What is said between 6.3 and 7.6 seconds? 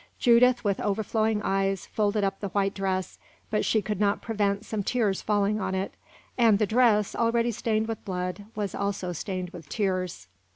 and the dress, already